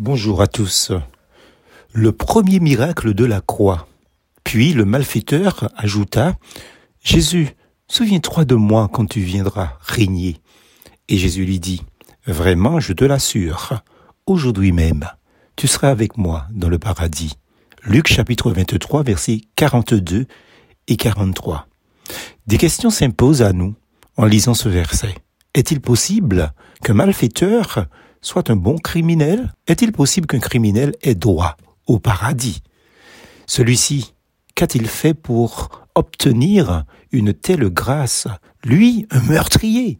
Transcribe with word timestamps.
Bonjour 0.00 0.40
à 0.40 0.46
tous. 0.46 0.92
Le 1.92 2.12
premier 2.12 2.60
miracle 2.60 3.14
de 3.14 3.24
la 3.24 3.40
croix. 3.40 3.88
Puis 4.44 4.72
le 4.72 4.84
malfaiteur 4.84 5.72
ajouta, 5.76 6.36
Jésus, 7.02 7.48
souviens-toi 7.88 8.44
de 8.44 8.54
moi 8.54 8.88
quand 8.92 9.06
tu 9.06 9.18
viendras 9.18 9.72
régner. 9.80 10.36
Et 11.08 11.16
Jésus 11.16 11.44
lui 11.44 11.58
dit, 11.58 11.82
Vraiment, 12.28 12.78
je 12.78 12.92
te 12.92 13.04
l'assure, 13.04 13.82
aujourd'hui 14.26 14.70
même, 14.70 15.04
tu 15.56 15.66
seras 15.66 15.90
avec 15.90 16.16
moi 16.16 16.46
dans 16.52 16.68
le 16.68 16.78
paradis. 16.78 17.32
Luc 17.82 18.06
chapitre 18.06 18.52
23, 18.52 19.02
versets 19.02 19.40
42 19.56 20.26
et 20.86 20.96
43. 20.96 21.66
Des 22.46 22.56
questions 22.56 22.90
s'imposent 22.90 23.42
à 23.42 23.52
nous 23.52 23.74
en 24.16 24.26
lisant 24.26 24.54
ce 24.54 24.68
verset. 24.68 25.16
Est-il 25.54 25.80
possible 25.80 26.52
qu'un 26.84 26.94
malfaiteur 26.94 27.88
soit 28.20 28.50
un 28.50 28.56
bon 28.56 28.76
criminel? 28.78 29.52
Est-il 29.66 29.92
possible 29.92 30.26
qu'un 30.26 30.38
criminel 30.38 30.94
ait 31.02 31.14
droit 31.14 31.56
au 31.86 31.98
paradis? 31.98 32.62
Celui-ci, 33.46 34.14
qu'a-t-il 34.54 34.86
fait 34.86 35.14
pour 35.14 35.86
obtenir 35.94 36.84
une 37.12 37.32
telle 37.32 37.70
grâce? 37.70 38.26
Lui, 38.64 39.06
un 39.10 39.20
meurtrier. 39.20 39.98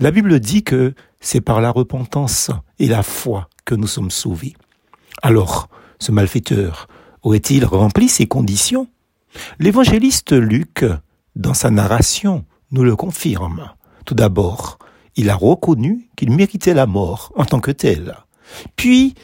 La 0.00 0.10
Bible 0.10 0.40
dit 0.40 0.62
que 0.62 0.94
c'est 1.20 1.40
par 1.40 1.60
la 1.60 1.70
repentance 1.70 2.50
et 2.78 2.88
la 2.88 3.02
foi 3.02 3.48
que 3.64 3.74
nous 3.74 3.86
sommes 3.86 4.10
sauvés. 4.10 4.54
Alors, 5.22 5.68
ce 5.98 6.12
malfaiteur 6.12 6.88
aurait-il 7.22 7.64
rempli 7.64 8.08
ces 8.08 8.26
conditions? 8.26 8.88
L'évangéliste 9.58 10.32
Luc, 10.32 10.84
dans 11.36 11.54
sa 11.54 11.70
narration, 11.70 12.44
nous 12.70 12.84
le 12.84 12.96
confirme. 12.96 13.70
Tout 14.04 14.14
d'abord, 14.14 14.78
il 15.18 15.30
a 15.30 15.34
reconnu 15.34 16.08
qu'il 16.16 16.30
méritait 16.30 16.74
la 16.74 16.86
mort 16.86 17.32
en 17.36 17.44
tant 17.44 17.58
que 17.58 17.72
tel. 17.72 18.16
Puis, 18.76 19.14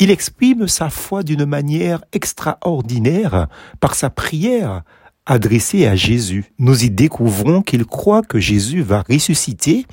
il 0.00 0.10
exprime 0.10 0.66
sa 0.66 0.90
foi 0.90 1.22
d'une 1.22 1.46
manière 1.46 2.02
extraordinaire 2.12 3.46
par 3.78 3.94
sa 3.94 4.10
prière 4.10 4.82
adressée 5.26 5.86
à 5.86 5.94
Jésus. 5.94 6.52
Nous 6.58 6.84
y 6.84 6.90
découvrons 6.90 7.62
qu'il 7.62 7.86
croit 7.86 8.22
que 8.22 8.40
Jésus 8.40 8.82
va 8.82 9.04
ressusciter 9.08 9.86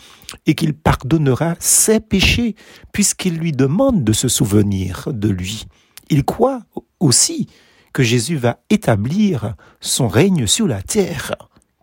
et 0.48 0.56
qu'il 0.56 0.73
pardonnera 0.73 1.53
ses 1.59 2.00
péchés 2.00 2.56
puisqu'il 2.92 3.38
lui 3.38 3.52
demande 3.52 4.03
de 4.03 4.14
se 4.14 4.28
souvenir 4.28 5.09
de 5.14 5.30
lui. 5.30 5.68
Il 6.09 6.25
croit 6.25 6.64
aussi 7.00 7.48
que 7.94 8.02
Jésus 8.02 8.36
va 8.36 8.58
établir 8.72 9.53
son 9.80 10.08
règne 10.08 10.48
sur 10.48 10.68
la 10.68 10.81
terre. 10.81 11.36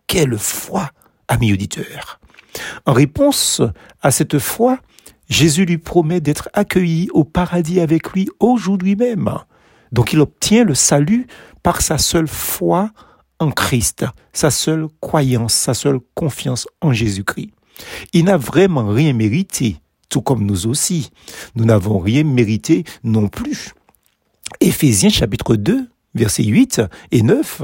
Quelle 0.05 0.37
foi, 0.37 0.91
ami 1.29 1.53
auditeur 1.53 2.19
en 2.85 2.93
réponse 2.93 3.61
à 4.01 4.11
cette 4.11 4.39
foi, 4.39 4.79
Jésus 5.29 5.65
lui 5.65 5.77
promet 5.77 6.21
d'être 6.21 6.49
accueilli 6.53 7.09
au 7.13 7.23
paradis 7.23 7.79
avec 7.79 8.11
lui 8.11 8.29
aujourd'hui 8.39 8.95
même. 8.95 9.29
Donc 9.91 10.13
il 10.13 10.19
obtient 10.19 10.63
le 10.63 10.75
salut 10.75 11.27
par 11.63 11.81
sa 11.81 11.97
seule 11.97 12.27
foi 12.27 12.91
en 13.39 13.51
Christ, 13.51 14.05
sa 14.33 14.51
seule 14.51 14.87
croyance, 15.01 15.53
sa 15.53 15.73
seule 15.73 15.99
confiance 16.13 16.67
en 16.81 16.91
Jésus-Christ. 16.91 17.51
Il 18.13 18.25
n'a 18.25 18.37
vraiment 18.37 18.87
rien 18.87 19.13
mérité, 19.13 19.77
tout 20.09 20.21
comme 20.21 20.45
nous 20.45 20.67
aussi. 20.67 21.11
Nous 21.55 21.65
n'avons 21.65 21.99
rien 21.99 22.23
mérité 22.23 22.83
non 23.03 23.29
plus. 23.29 23.73
Éphésiens 24.59 25.09
chapitre 25.09 25.55
2, 25.55 25.87
versets 26.15 26.43
8 26.43 26.81
et 27.11 27.21
9, 27.21 27.61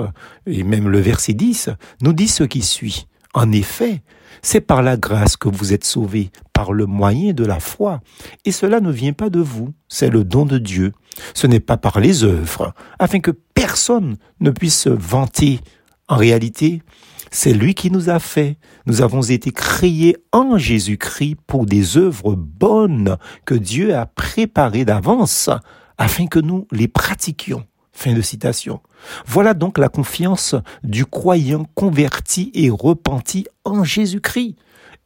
et 0.48 0.64
même 0.64 0.88
le 0.88 1.00
verset 1.00 1.34
10, 1.34 1.72
nous 2.02 2.14
dit 2.14 2.28
ce 2.28 2.44
qui 2.44 2.62
suit. 2.62 3.08
En 3.36 3.52
effet, 3.52 4.02
c'est 4.42 4.62
par 4.62 4.82
la 4.82 4.96
grâce 4.96 5.36
que 5.36 5.50
vous 5.50 5.74
êtes 5.74 5.84
sauvés, 5.84 6.32
par 6.54 6.72
le 6.72 6.86
moyen 6.86 7.34
de 7.34 7.46
la 7.46 7.60
foi. 7.60 8.00
Et 8.46 8.54
cela 8.54 8.80
ne 8.80 8.92
vient 8.92 9.12
pas 9.12 9.30
de 9.30 9.42
vous, 9.42 9.74
c'est 9.90 10.10
le 10.10 10.24
don 10.24 10.46
de 10.46 10.58
Dieu. 10.58 10.94
Ce 11.34 11.46
n'est 11.46 11.60
pas 11.60 11.76
par 11.76 12.00
les 12.00 12.24
œuvres, 12.24 12.74
afin 12.98 13.20
que 13.20 13.32
personne 13.32 14.16
ne 14.40 14.52
puisse 14.52 14.80
se 14.80 14.90
vanter. 14.90 15.60
En 16.08 16.16
réalité, 16.16 16.82
c'est 17.30 17.54
lui 17.54 17.74
qui 17.74 17.92
nous 17.92 18.10
a 18.10 18.20
fait. 18.20 18.58
Nous 18.86 19.02
avons 19.02 19.22
été 19.22 19.52
créés 19.52 20.16
en 20.32 20.58
Jésus-Christ 20.58 21.36
pour 21.46 21.66
des 21.66 21.98
œuvres 21.98 22.36
bonnes 22.36 23.18
que 23.44 23.56
Dieu 23.56 23.94
a 23.96 24.06
préparées 24.06 24.86
d'avance 24.86 25.50
afin 25.98 26.28
que 26.28 26.40
nous 26.40 26.68
les 26.72 26.88
pratiquions. 26.88 27.66
Fin 27.98 28.14
de 28.14 28.22
citation. 28.22 28.82
Voilà 29.26 29.54
donc 29.54 29.78
la 29.78 29.88
confiance 29.88 30.54
du 30.84 31.06
croyant 31.06 31.66
converti 31.76 32.52
et 32.54 32.70
repenti 32.70 33.48
en 33.64 33.86
Jésus-Christ. 33.86 34.58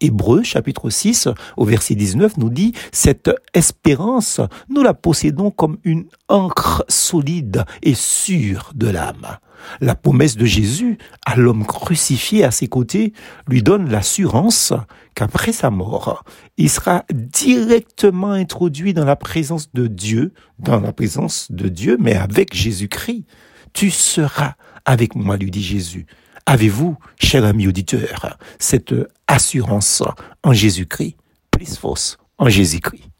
Hébreu 0.01 0.43
chapitre 0.43 0.89
6 0.89 1.27
au 1.57 1.65
verset 1.65 1.95
19 1.95 2.37
nous 2.37 2.49
dit 2.49 2.73
cette 2.91 3.29
espérance 3.53 4.39
nous 4.69 4.81
la 4.81 4.93
possédons 4.93 5.51
comme 5.51 5.77
une 5.83 6.05
encre 6.29 6.85
solide 6.87 7.65
et 7.83 7.95
sûre 7.95 8.71
de 8.75 8.87
l'âme. 8.87 9.39
La 9.81 9.95
promesse 9.95 10.37
de 10.37 10.45
Jésus 10.45 10.97
à 11.25 11.35
l'homme 11.35 11.65
crucifié 11.65 12.45
à 12.45 12.51
ses 12.51 12.67
côtés 12.67 13.11
lui 13.47 13.61
donne 13.61 13.89
l'assurance 13.89 14.73
qu'après 15.15 15.51
sa 15.51 15.69
mort, 15.69 16.23
il 16.57 16.69
sera 16.69 17.03
directement 17.13 18.31
introduit 18.31 18.93
dans 18.93 19.03
la 19.03 19.17
présence 19.17 19.73
de 19.73 19.87
Dieu, 19.87 20.33
dans 20.59 20.79
la 20.79 20.93
présence 20.93 21.51
de 21.51 21.67
Dieu, 21.67 21.97
mais 21.99 22.15
avec 22.15 22.55
Jésus-Christ. 22.55 23.25
Tu 23.73 23.91
seras 23.91 24.53
avec 24.85 25.15
moi, 25.15 25.35
lui 25.35 25.51
dit 25.51 25.61
Jésus. 25.61 26.05
Avez-vous, 26.45 26.97
cher 27.19 27.45
ami 27.45 27.67
auditeur, 27.67 28.37
cette 28.57 28.95
assurance 29.29 30.03
en 30.43 30.51
Jésus-Christ, 30.53 31.15
plus 31.51 31.77
force 31.77 32.17
en 32.37 32.49
Jésus-Christ 32.49 33.09